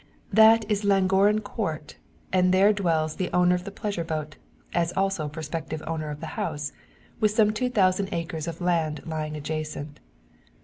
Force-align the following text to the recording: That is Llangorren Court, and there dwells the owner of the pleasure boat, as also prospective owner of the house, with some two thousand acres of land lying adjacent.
That 0.33 0.65
is 0.67 0.81
Llangorren 0.83 1.41
Court, 1.43 1.95
and 2.33 2.51
there 2.51 2.73
dwells 2.73 3.13
the 3.17 3.29
owner 3.35 3.53
of 3.53 3.65
the 3.65 3.71
pleasure 3.71 4.03
boat, 4.03 4.35
as 4.73 4.91
also 4.97 5.29
prospective 5.29 5.83
owner 5.85 6.09
of 6.09 6.21
the 6.21 6.25
house, 6.41 6.71
with 7.19 7.29
some 7.29 7.51
two 7.53 7.69
thousand 7.69 8.09
acres 8.11 8.47
of 8.47 8.61
land 8.61 9.05
lying 9.05 9.37
adjacent. 9.37 9.99